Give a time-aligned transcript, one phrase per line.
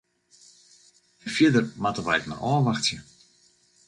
[1.23, 2.97] En fierder moatte wy it mar ôfwachtsje.